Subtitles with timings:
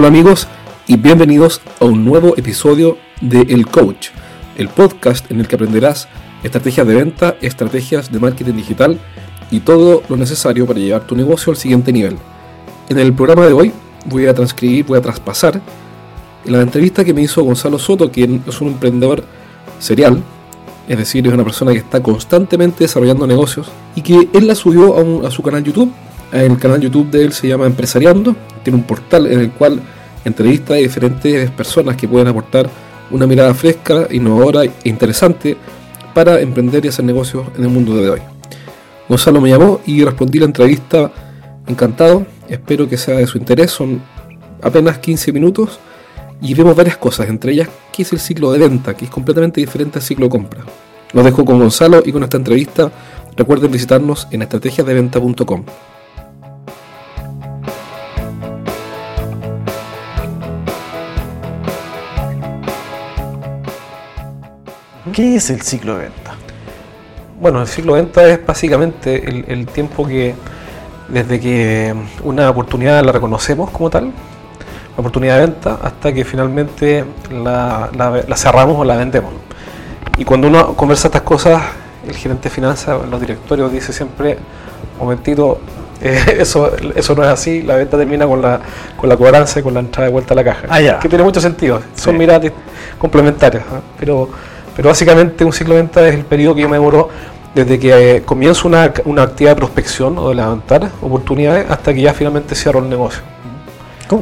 [0.00, 0.48] Hola amigos
[0.86, 4.08] y bienvenidos a un nuevo episodio de El Coach,
[4.56, 6.08] el podcast en el que aprenderás
[6.42, 8.98] estrategias de venta, estrategias de marketing digital
[9.50, 12.16] y todo lo necesario para llevar tu negocio al siguiente nivel.
[12.88, 13.72] En el programa de hoy
[14.06, 15.60] voy a transcribir, voy a traspasar
[16.46, 19.22] la entrevista que me hizo Gonzalo Soto, quien es un emprendedor
[19.80, 20.22] serial,
[20.88, 25.26] es decir, es una persona que está constantemente desarrollando negocios y que él la subió
[25.26, 25.92] a, su canal YouTube.
[26.32, 29.80] El canal YouTube de él se llama Empresariando, tiene un portal en el cual
[30.24, 32.68] entrevista a diferentes personas que pueden aportar
[33.10, 35.56] una mirada fresca, innovadora e interesante
[36.14, 38.20] para emprender y hacer negocios en el mundo de hoy.
[39.08, 41.10] Gonzalo me llamó y respondí la entrevista
[41.66, 44.00] encantado, espero que sea de su interés, son
[44.62, 45.80] apenas 15 minutos
[46.40, 49.60] y vemos varias cosas, entre ellas qué es el ciclo de venta, que es completamente
[49.60, 50.60] diferente al ciclo de compra.
[51.12, 52.90] Los dejo con Gonzalo y con esta entrevista.
[53.36, 55.64] Recuerden visitarnos en estrategiasdeventa.com.
[65.12, 66.34] ¿Qué es el ciclo de venta?
[67.40, 70.34] Bueno, el ciclo de venta es básicamente el, el tiempo que
[71.08, 74.12] desde que una oportunidad la reconocemos como tal,
[74.96, 77.90] oportunidad de venta hasta que finalmente la,
[78.36, 79.32] cerramos o la vendemos.
[80.18, 81.62] Y cuando uno conversa estas cosas,
[82.06, 84.38] el gerente de finanzas, los directorios dice siempre,
[84.98, 85.60] momentito,
[86.00, 88.60] eh, eso, eso no es así, la venta termina con la,
[88.96, 90.66] con la cobranza y con la entrada de vuelta a la caja.
[90.68, 92.52] Ah, que tiene mucho sentido, son miradas
[92.98, 93.64] complementarias,
[93.98, 94.28] pero,
[94.76, 97.08] pero básicamente un ciclo de venta es el periodo que yo me demoro
[97.54, 102.02] desde que eh, comienzo una, una actividad de prospección o de levantar oportunidades hasta que
[102.02, 103.22] ya finalmente cierro el negocio.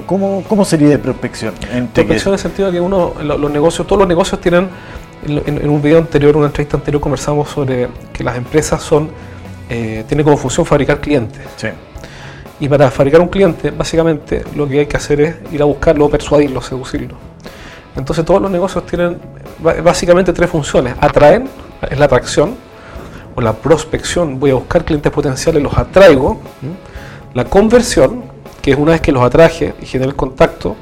[0.07, 1.55] ¿Cómo, cómo, sería de prospección?
[1.73, 4.69] En prospección en el sentido de que uno, los negocios, todos los negocios tienen,
[5.27, 9.09] en, un video anterior, una entrevista anterior, conversamos sobre que las empresas son,
[9.71, 11.41] eh, tienen como función fabricar clientes.
[11.57, 11.69] Sí.
[12.61, 16.11] Y para fabricar un cliente, básicamente lo que hay que hacer es ir a buscarlo,
[16.11, 17.17] persuadirlo, seducirlo.
[17.99, 19.19] Entonces todos los negocios tienen
[19.83, 20.95] básicamente tres funciones.
[21.01, 21.49] Atraen,
[21.91, 22.55] es la atracción,
[23.35, 26.41] o la prospección, voy a buscar clientes potenciales, los atraigo.
[27.35, 28.23] La conversión,
[28.63, 30.77] que es una vez que los atraje y genere el contacto,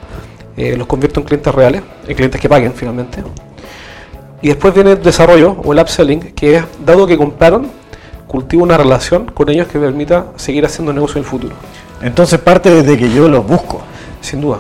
[0.57, 3.23] eh, los convierto en clientes reales, en clientes que paguen finalmente.
[4.43, 7.69] Y después viene el desarrollo o el upselling, que es, dado que compraron,
[8.27, 11.55] cultivo una relación con ellos que permita seguir haciendo negocio en el futuro.
[12.03, 13.81] Entonces parte desde que yo los busco.
[14.21, 14.59] Sin duda,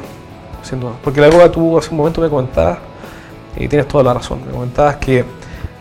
[0.66, 0.92] sin duda.
[1.02, 2.78] Porque la época tú hace un momento me comentabas,
[3.56, 5.24] y tienes toda la razón, me comentabas que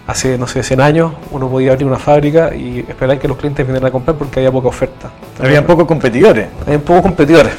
[0.08, 3.66] hace, no sé, 100 años uno podía abrir una fábrica y esperar que los clientes
[3.66, 5.10] vinieran a comprar porque había poca oferta.
[5.42, 6.48] Habían pocos competidores.
[6.66, 7.54] Habían pocos competidores.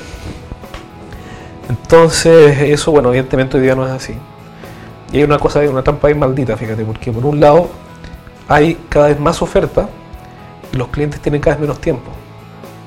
[1.69, 4.14] Entonces, eso, bueno, evidentemente hoy día no es así.
[5.12, 7.69] Y hay una cosa, una trampa ahí maldita, fíjate, porque por un lado
[8.48, 9.88] hay cada vez más oferta
[10.72, 12.10] y los clientes tienen cada vez menos tiempo.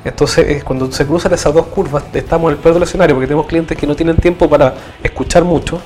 [0.03, 3.47] Entonces, cuando se cruzan esas dos curvas, estamos en el peor del escenario porque tenemos
[3.47, 4.73] clientes que no tienen tiempo para
[5.03, 5.79] escuchar mucho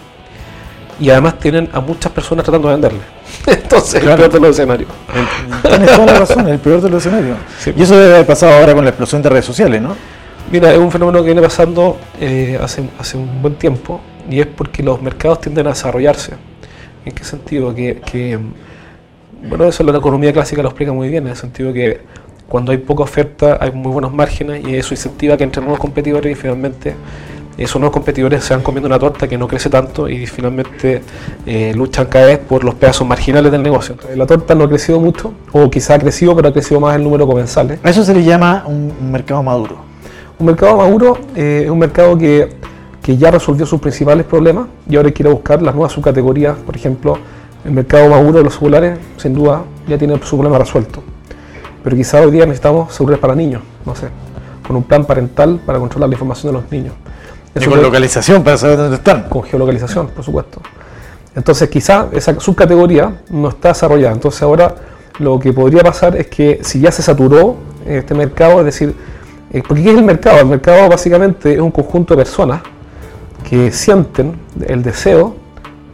[1.00, 3.00] y además tienen a muchas personas tratando de venderle.
[3.47, 4.90] Entonces, el peor de los escenarios.
[5.63, 7.38] Tienes toda la razón, el peor de los escenarios.
[7.75, 9.96] Y eso debe haber pasado ahora con la explosión de redes sociales, ¿no?
[10.52, 14.47] Mira, es un fenómeno que viene pasando eh, hace, hace un buen tiempo y es
[14.47, 16.34] porque los mercados tienden a desarrollarse.
[17.06, 17.73] ¿En qué sentido?
[17.73, 18.40] Que, que
[19.47, 22.02] bueno, eso la economía clásica lo explica muy bien, en el sentido que
[22.48, 26.31] cuando hay poca oferta hay muy buenos márgenes y eso incentiva que entre nuevos competidores
[26.31, 26.96] y finalmente
[27.58, 31.02] esos nuevos competidores se van comiendo una torta que no crece tanto y finalmente
[31.46, 33.96] eh, luchan cada vez por los pedazos marginales del negocio.
[34.16, 37.03] la torta no ha crecido mucho, o quizá ha crecido, pero ha crecido más el
[37.03, 37.80] número de comensales.
[37.84, 39.78] A eso se le llama un mercado maduro.
[40.40, 42.50] Un mercado maduro eh, es un mercado que,
[43.02, 46.58] que, ya resolvió sus principales problemas y ahora quiere buscar las nuevas subcategorías.
[46.58, 47.20] Por ejemplo,
[47.64, 51.03] el mercado maduro de los celulares, sin duda, ya tiene su problema resuelto.
[51.84, 54.08] Pero quizá hoy día necesitamos celulares para niños, no sé,
[54.66, 56.94] con un plan parental para controlar la información de los niños
[57.62, 59.24] y con localización para saber dónde están.
[59.24, 60.62] Con geolocalización, por supuesto.
[61.36, 64.14] Entonces quizá esa subcategoría no está desarrollada.
[64.14, 64.76] Entonces ahora
[65.20, 68.96] lo que podría pasar es que si ya se saturó este mercado, es decir,
[69.52, 70.40] eh, porque ¿qué es el mercado?
[70.40, 72.62] El mercado básicamente es un conjunto de personas
[73.47, 75.36] que sienten el deseo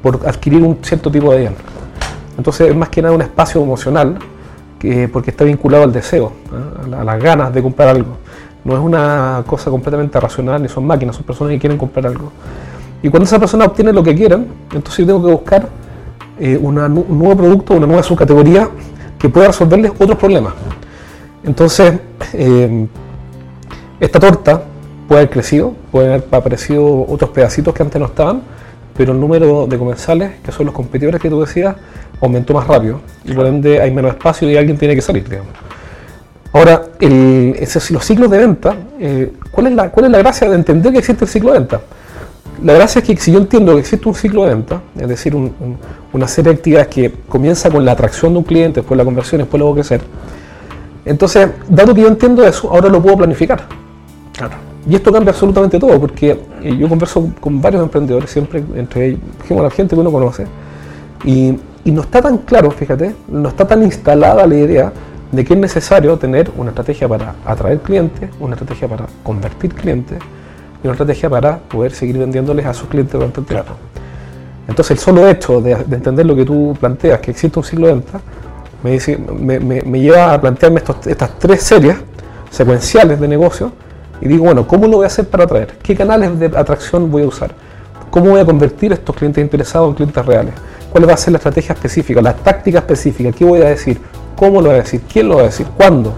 [0.01, 1.55] por adquirir un cierto tipo de bien.
[2.37, 4.17] Entonces es más que nada un espacio emocional
[4.79, 6.95] que, porque está vinculado al deseo, ¿eh?
[6.95, 8.17] a las ganas de comprar algo.
[8.63, 12.31] No es una cosa completamente racional, ni son máquinas, son personas que quieren comprar algo.
[13.03, 15.69] Y cuando esa persona obtiene lo que quieren, entonces yo tengo que buscar
[16.39, 18.69] eh, un nuevo producto, una nueva subcategoría
[19.17, 20.53] que pueda resolverles otros problemas.
[21.43, 21.99] Entonces,
[22.33, 22.87] eh,
[23.99, 24.63] esta torta
[25.07, 28.41] puede haber crecido, pueden haber aparecido otros pedacitos que antes no estaban,
[28.99, 31.73] pero el número de comensales, que son los competidores que tú decías,
[32.19, 35.53] aumentó más rápido y por ende hay menos espacio y alguien tiene que salir, digamos.
[36.51, 37.55] Ahora, el,
[37.91, 40.99] los ciclos de venta, eh, ¿cuál, es la, ¿cuál es la gracia de entender que
[40.99, 41.79] existe el ciclo de venta?
[42.61, 45.33] la gracia es que si yo entiendo que existe un ciclo de venta, es decir,
[46.11, 49.39] una serie de actividades que comienza con la atracción de un cliente, después la conversión,
[49.39, 50.01] después luego crecer,
[51.05, 53.61] entonces, dado que yo entiendo eso, ahora lo puedo planificar.
[54.33, 54.68] Claro.
[54.87, 59.19] Y esto cambia absolutamente todo, porque eh, yo converso con varios emprendedores, siempre entre ellos,
[59.49, 60.45] la gente que uno conoce,
[61.25, 64.93] y, y no está tan claro, fíjate, no está tan instalada la idea
[65.31, 70.17] de que es necesario tener una estrategia para atraer clientes, una estrategia para convertir clientes
[70.83, 73.73] y una estrategia para poder seguir vendiéndoles a sus clientes durante el tiempo.
[74.67, 77.93] Entonces el solo hecho de, entender lo que tú planteas, que existe un ciclo de
[77.93, 78.21] venta,
[78.83, 81.97] me, dice, me, me, lleva a plantearme estas tres series
[82.49, 83.71] secuenciales de negocio
[84.21, 85.77] y digo, bueno, ¿cómo lo voy a hacer para atraer?
[85.81, 87.51] ¿Qué canales de atracción voy a usar?
[88.09, 90.53] ¿Cómo voy a convertir estos clientes interesados en clientes reales?
[90.91, 93.31] ¿Cuál va a ser la estrategia específica, la táctica específica?
[93.31, 93.99] ¿Qué voy a decir?
[94.35, 95.01] ¿Cómo lo voy a decir?
[95.11, 95.67] ¿Quién lo va a decir?
[95.77, 96.13] ¿Cuándo?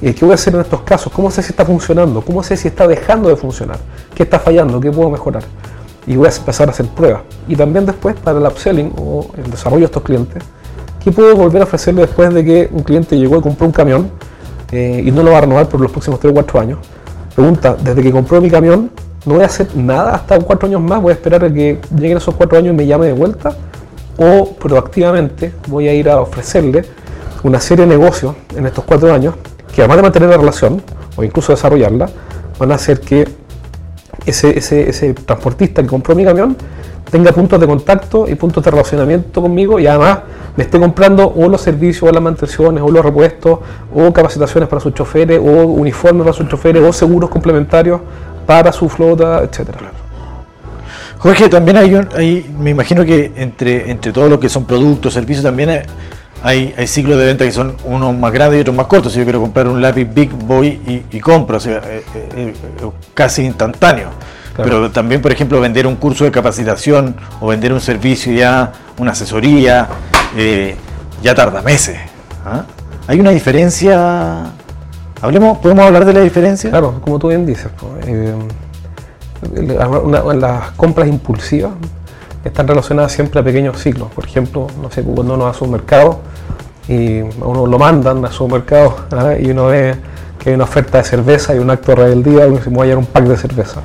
[0.00, 1.12] ¿Qué voy a hacer en estos casos?
[1.12, 2.20] ¿Cómo sé si está funcionando?
[2.20, 3.78] ¿Cómo sé si está dejando de funcionar?
[4.14, 4.78] ¿Qué está fallando?
[4.78, 5.42] ¿Qué puedo mejorar?
[6.06, 7.22] Y voy a empezar a hacer pruebas.
[7.48, 10.42] Y también después para el upselling o el desarrollo de estos clientes,
[11.02, 14.10] ¿qué puedo volver a ofrecerle después de que un cliente llegó y compró un camión
[14.70, 16.78] eh, y no lo va a renovar por los próximos 3 o 4 años?
[17.36, 18.90] Pregunta, desde que compró mi camión,
[19.26, 22.16] no voy a hacer nada hasta 4 años más, voy a esperar a que lleguen
[22.16, 23.54] esos 4 años y me llame de vuelta,
[24.18, 26.84] o proactivamente voy a ir a ofrecerle
[27.42, 29.34] una serie de negocios en estos cuatro años
[29.74, 30.82] que además de mantener la relación
[31.16, 32.08] o incluso desarrollarla,
[32.58, 33.28] van a hacer que
[34.24, 36.56] ese, ese, transportista que compró mi camión
[37.10, 40.20] tenga puntos de contacto y puntos de relacionamiento conmigo y además
[40.56, 43.58] me esté comprando o los servicios o las mantenciones o los repuestos
[43.94, 48.00] o capacitaciones para sus choferes o uniformes para sus choferes o seguros complementarios
[48.46, 49.78] para su flota, etcétera.
[51.18, 55.14] Jorge, también hay, un, hay, me imagino que entre, entre todo lo que son productos,
[55.14, 55.82] servicios, también
[56.42, 59.12] hay, hay, ciclos de venta que son unos más grandes y otros más cortos.
[59.12, 62.54] Si yo quiero comprar un lápiz Big Boy y, compro, o sea, eh, eh, eh,
[63.14, 64.10] casi instantáneo.
[64.56, 69.12] Pero también, por ejemplo, vender un curso de capacitación o vender un servicio ya, una
[69.12, 69.86] asesoría,
[71.22, 71.98] ya tarda meses.
[72.44, 72.64] ¿ah?
[73.06, 74.52] Hay una diferencia.
[75.22, 76.70] Hablemos, ¿Podemos hablar de la diferencia?
[76.70, 77.70] Claro, como tú bien dices.
[80.34, 81.72] las compras impulsivas
[82.44, 84.10] están relacionadas siempre a pequeños ciclos.
[84.12, 86.20] Por ejemplo, no sé, cuando uno va a su mercado
[86.88, 89.34] y uno lo mandan a su mercado ¿ah?
[89.38, 89.96] y uno ve
[90.38, 92.98] que hay una oferta de cerveza y un acto de rebeldía, uno se voy a
[92.98, 93.80] un pack de cerveza.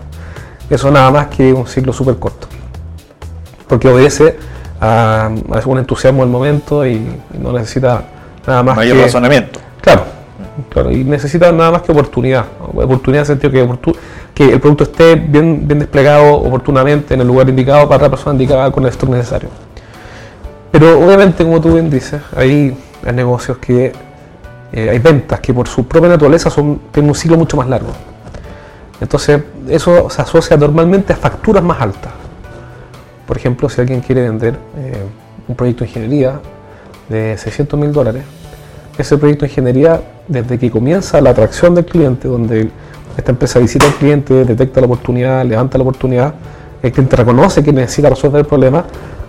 [0.69, 2.47] Eso nada más que un ciclo súper corto.
[3.67, 4.37] Porque obedece
[4.81, 5.29] a,
[5.65, 7.01] un entusiasmo del momento y
[7.39, 8.03] no necesita
[8.45, 9.59] nada más Mayor razonamiento.
[9.79, 10.03] Claro,
[10.69, 12.45] claro, y necesita nada más que oportunidad.
[12.73, 13.93] Oportunidad en el sentido que,
[14.33, 18.33] que el producto esté bien, bien desplegado oportunamente en el lugar indicado para la persona
[18.33, 19.49] indicada con el stock necesario.
[20.71, 22.75] Pero obviamente, como tú bien dices, hay
[23.05, 23.91] hay negocios que
[24.71, 27.91] eh, hay ventas que por su propia naturaleza son, tienen un ciclo mucho más largo.
[28.99, 32.13] Entonces, eso se asocia normalmente a facturas más altas.
[33.31, 35.05] Por ejemplo, si alguien quiere vender eh,
[35.47, 36.41] un proyecto de ingeniería
[37.07, 38.23] de 600 mil dólares,
[38.97, 42.69] ese proyecto de ingeniería, desde que comienza la atracción del cliente, donde
[43.15, 46.33] esta empresa visita al cliente, detecta la oportunidad, levanta la oportunidad,
[46.83, 48.83] el cliente reconoce que necesita resolver el problema,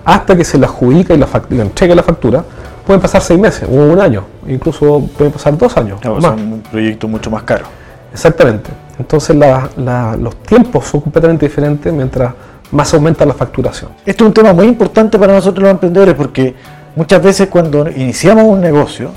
[0.04, 2.44] hasta que se le adjudica y la, le entrega la factura,
[2.84, 6.00] pueden pasar seis meses o un año, incluso pueden pasar dos años.
[6.02, 7.66] Es un proyecto mucho más caro.
[8.12, 8.68] Exactamente.
[8.98, 12.32] Entonces los tiempos son completamente diferentes mientras
[12.72, 13.92] más aumenta la facturación.
[14.04, 16.54] Esto es un tema muy importante para nosotros los emprendedores porque
[16.96, 19.10] muchas veces cuando iniciamos un negocio,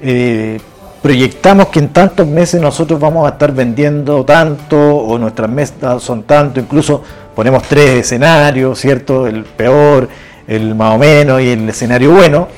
[0.00, 0.60] eh,
[1.02, 6.24] proyectamos que en tantos meses nosotros vamos a estar vendiendo tanto o nuestras metas son
[6.24, 7.02] tanto, incluso
[7.34, 9.26] ponemos tres escenarios, ¿cierto?
[9.26, 10.08] El peor,
[10.46, 12.48] el más o menos y el escenario bueno.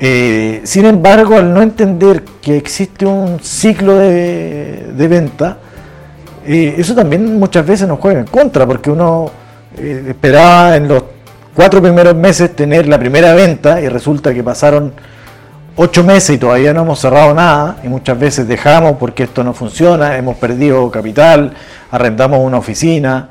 [0.00, 5.58] Eh, sin embargo, al no entender que existe un ciclo de, venta,
[6.46, 9.30] eh, eso también muchas veces nos juega en contra, porque uno
[9.76, 11.02] eh, esperaba en los
[11.54, 14.92] cuatro primeros meses tener la primera venta y resulta que pasaron
[15.76, 19.52] ocho meses y todavía no hemos cerrado nada y muchas veces dejamos porque esto no
[19.52, 21.52] funciona, hemos perdido capital,
[21.90, 23.30] arrendamos una oficina.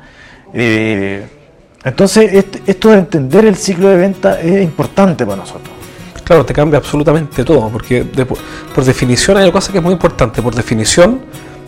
[1.84, 5.74] Entonces, esto de entender el ciclo de venta es importante para nosotros.
[6.24, 8.06] Claro, te cambia absolutamente todo, porque
[8.74, 10.40] por definición hay una cosa que es muy importante.
[10.40, 11.20] Por definición,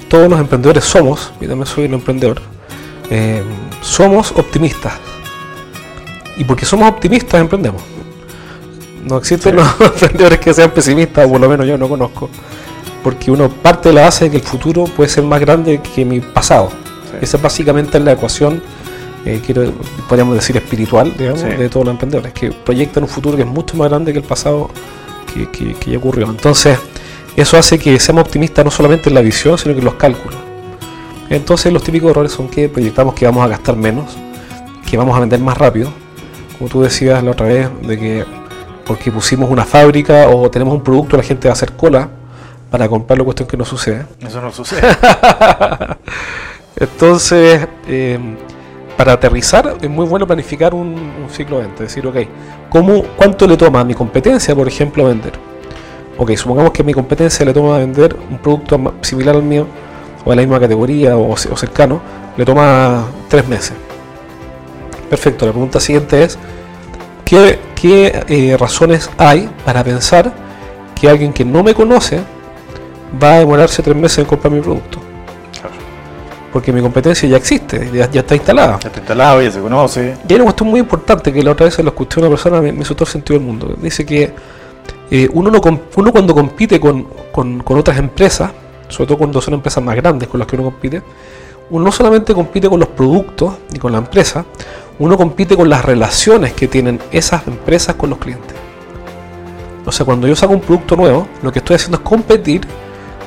[0.09, 2.41] todos los emprendedores somos, y también soy un emprendedor,
[3.11, 3.43] eh,
[3.81, 4.95] somos optimistas.
[6.37, 7.83] Y porque somos optimistas, emprendemos.
[9.05, 12.29] No existen los emprendedores que sean pesimistas, o por lo menos yo no conozco.
[13.03, 16.05] Porque uno parte de la base de que el futuro puede ser más grande que
[16.05, 16.71] mi pasado.
[17.21, 18.61] Esa es básicamente la ecuación
[19.27, 19.73] eh, quiero,
[20.09, 23.77] podríamos decir, espiritual, digamos, de todos los emprendedores, que proyectan un futuro que es mucho
[23.77, 24.71] más grande que el pasado
[25.51, 26.31] que, ya ocurrió.
[26.31, 26.79] Entonces,
[27.37, 30.39] eso hace que seamos optimistas no solamente en la visión, sino que en los cálculos.
[31.29, 34.17] Entonces los típicos errores son que proyectamos que vamos a gastar menos,
[34.89, 35.91] que vamos a vender más rápido,
[36.57, 38.25] como tú decías la otra vez, de que
[38.87, 42.09] porque pusimos una fábrica o tenemos un producto la gente va a hacer cola
[42.71, 44.07] para comprarlo, cuestión que no sucede.
[44.25, 44.83] Eso no sucede.
[46.77, 48.19] Entonces, eh,
[48.97, 52.17] para aterrizar es muy bueno planificar un, un ciclo de venta, decir, ok,
[52.71, 55.33] ¿cómo, ¿cuánto le toma a mi competencia, por ejemplo, vender?
[56.19, 59.67] Ok, supongamos que a mi competencia le toma vender un producto similar al mío,
[60.25, 62.01] o de la misma categoría, o, ce- o cercano,
[62.37, 63.75] le toma tres meses.
[65.11, 66.39] Perfecto, la pregunta siguiente es,
[67.25, 70.33] ¿qué, qué, eh, razones hay para pensar
[70.99, 72.21] que alguien que no me conoce
[73.23, 75.01] va a demorarse tres meses en comprar mi producto?
[76.53, 78.79] Porque mi competencia ya existe, ya, ya está instalada.
[78.81, 80.15] Ya está instalado, ya se conoce.
[80.27, 82.31] Y hay una cuestión muy importante que la otra vez se lo escuché a una
[82.31, 83.77] persona, me, me hizo todo el sentido del mundo.
[83.81, 84.33] Dice que
[85.11, 88.51] eh, uno, no com- uno cuando compite con, con- con otras empresas,
[88.89, 91.03] sobre todo cuando son empresas más grandes con las que uno compite,
[91.71, 94.45] uno no solamente compite con los productos y con la empresa,
[94.99, 98.57] uno compite con las relaciones que tienen esas empresas con los clientes.
[99.85, 102.63] O sea, cuando yo saco un producto nuevo, lo que estoy haciendo es competir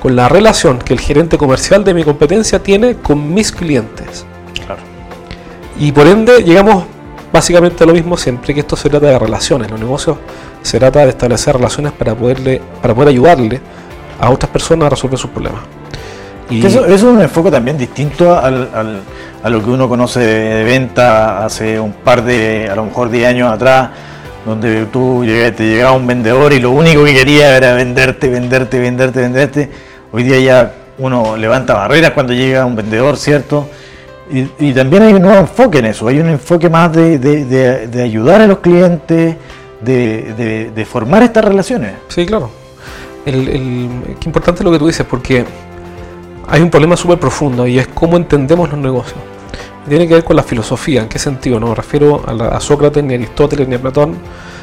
[0.01, 4.25] con la relación que el gerente comercial de mi competencia tiene con mis clientes.
[4.65, 4.81] Claro.
[5.77, 6.85] Y por ende llegamos
[7.31, 9.69] básicamente lo mismo siempre, que esto se trata de relaciones.
[9.69, 10.17] Los negocios
[10.61, 13.61] se trata de establecer relaciones para poderle, para poder ayudarle
[14.19, 15.61] a otras personas a resolver sus problemas.
[16.49, 19.01] Y Eso, eso es un enfoque también distinto al- al-
[19.43, 23.27] a lo que uno conoce de venta hace un par de, a lo mejor 10
[23.27, 23.89] años atrás,
[24.45, 29.19] donde tú te llegaba un vendedor y lo único que quería era venderte, venderte, venderte,
[29.21, 29.71] venderte.
[30.11, 33.69] Hoy día ya uno levanta barreras cuando llega un vendedor, ¿cierto?
[34.31, 37.87] Y, también hay un nuevo enfoque en eso, hay un enfoque más de, de- de-
[37.87, 39.35] de ayudar a los clientes,
[39.81, 41.93] de, de- de formar estas relaciones.
[42.09, 42.51] Sí, claro.
[43.25, 45.45] Qué importante lo que tú dices, porque
[46.47, 49.19] hay un problema súper profundo y es cómo entendemos los negocios.
[49.87, 51.01] Tiene que ver con la filosofía.
[51.01, 51.59] ¿En qué sentido?
[51.59, 54.15] No me refiero a, la- Sócrates, ni a Aristóteles, ni a Platón,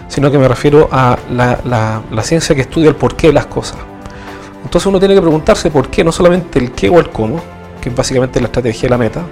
[0.08, 3.78] sino que me refiero a la, ciencia que estudia el porqué de las cosas.
[4.64, 7.40] Entonces uno tiene que preguntarse por qué, no solamente el qué o el cómo,
[7.80, 9.23] que es básicamente la estrategia y la meta.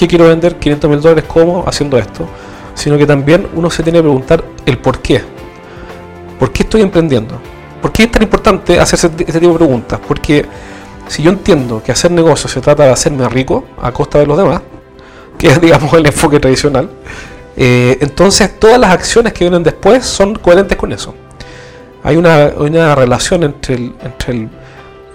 [0.00, 1.24] ¿Qué quiero vender 500 mil dólares?
[1.28, 1.62] ¿Cómo?
[1.66, 2.26] Haciendo esto.
[2.72, 5.22] Sino que también uno se tiene que preguntar el por qué.
[6.38, 7.38] ¿Por qué estoy emprendiendo?
[7.82, 10.00] ¿Por qué es tan importante hacerse este tipo de preguntas?
[10.08, 10.46] Porque
[11.06, 14.38] si yo entiendo que hacer negocio se trata de hacerme rico a costa de los
[14.38, 14.62] demás,
[15.36, 16.88] que es digamos el enfoque tradicional,
[17.58, 21.14] eh, entonces todas las acciones que vienen después son coherentes con eso.
[22.02, 24.48] Hay una, relación entre el, entre el,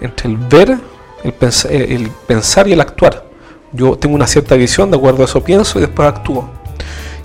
[0.00, 0.78] entre el ver,
[1.24, 3.25] el, pens- eh, el pensar y el actuar.
[3.72, 6.48] Yo tengo una cierta visión, de acuerdo a eso pienso y después actúo.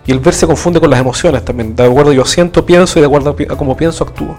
[0.05, 1.75] Y el ver se confunde con las emociones también.
[1.75, 4.35] De acuerdo yo siento, pienso y de acuerdo a cómo pienso, actúo.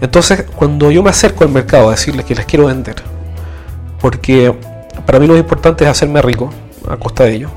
[0.00, 2.96] Entonces, cuando yo me acerco al mercado a decirles que les quiero vender,
[4.00, 4.54] porque
[5.06, 6.50] para mí lo importante es hacerme rico
[6.88, 7.48] a costa de ello.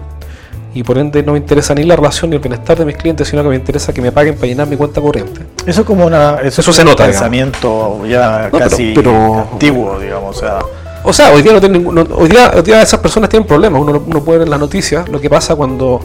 [0.75, 3.27] Y por ende no me interesa ni la relación ni el bienestar de mis clientes,
[3.27, 5.41] sino que me interesa que me paguen para llenar mi cuenta corriente.
[5.67, 9.47] Eso es como una, Eso es se un nota, pensamiento ya No, pero- casi pero-
[9.53, 10.35] antiguo, digamos.
[10.35, 10.59] O sea,
[11.03, 13.47] O sea, hoy día no tienen ningún- no- hoy día, hoy día esas personas tienen
[13.47, 13.81] problemas.
[13.81, 15.99] Uno, uno puede ver en las noticias lo que pasa cuando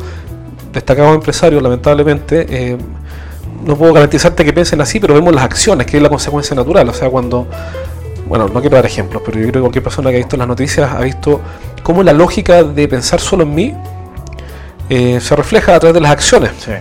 [0.72, 2.76] destacados empresarios, lamentablemente, eh,
[3.64, 6.88] no puedo garantizarte que piensen así, pero vemos las acciones, que es la consecuencia natural.
[6.88, 7.46] O sea, cuando,
[8.26, 10.48] bueno, no quiero dar ejemplos, pero yo creo que cualquier persona que ha visto las
[10.48, 11.40] noticias ha visto
[11.82, 13.74] cómo la lógica de pensar solo en mí
[14.90, 16.50] eh, se refleja a través de las acciones.
[16.58, 16.72] sí.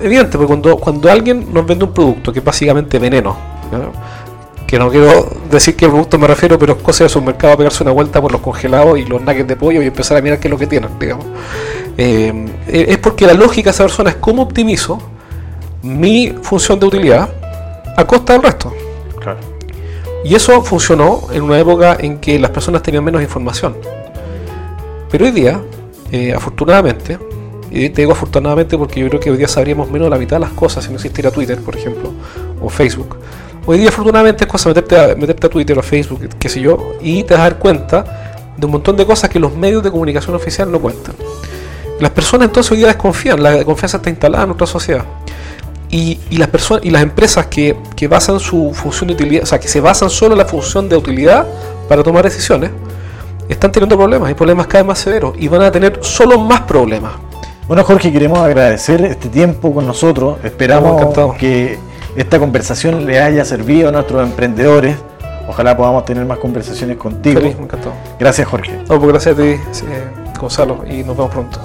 [0.00, 3.36] Evidente, porque cuando, cuando alguien nos vende un producto que es básicamente veneno,
[3.72, 3.90] ¿no?
[4.68, 7.92] Que no quiero decir qué producto me refiero, pero es cosa de supermercado pegarse una
[7.92, 10.52] vuelta por los congelados y los nuggets de pollo y empezar a mirar qué es
[10.52, 11.24] lo que tienen, digamos.
[11.96, 15.00] Eh, es porque la lógica de esa persona es cómo optimizo
[15.82, 17.30] mi función de utilidad
[17.96, 18.74] a costa del resto.
[19.18, 19.38] Claro.
[20.22, 23.74] Y eso funcionó en una época en que las personas tenían menos información.
[25.10, 25.62] Pero hoy día,
[26.12, 27.18] eh, afortunadamente,
[27.70, 30.36] y te digo afortunadamente porque yo creo que hoy día sabríamos menos de la mitad
[30.36, 32.12] de las cosas si no existiera Twitter, por ejemplo,
[32.60, 33.16] o Facebook.
[33.70, 36.58] Hoy día afortunadamente es cosa meterte a, meterte a Twitter o a Facebook, qué sé
[36.58, 38.02] yo, y te vas a dar cuenta
[38.56, 41.14] de un montón de cosas que los medios de comunicación oficial no cuentan.
[42.00, 45.04] Las personas entonces hoy día desconfían, la confianza está instalada en nuestra sociedad.
[45.90, 49.46] Y, y las personas y las empresas que, que basan su función de utilidad, o
[49.46, 51.46] sea, que se basan solo en la función de utilidad
[51.90, 52.70] para tomar decisiones,
[53.50, 56.62] están teniendo problemas, y problemas cada vez más severos, y van a tener solo más
[56.62, 57.12] problemas.
[57.66, 60.38] Bueno, Jorge, queremos agradecer este tiempo con nosotros.
[60.42, 61.78] Esperamos que
[62.20, 64.96] esta conversación le haya servido a nuestros emprendedores.
[65.48, 67.40] Ojalá podamos tener más conversaciones contigo.
[67.40, 67.92] Feliz, me encantó.
[68.18, 68.72] Gracias, Jorge.
[68.88, 69.60] No, pues gracias a ti, eh,
[70.38, 71.58] Gonzalo, y nos vemos pronto.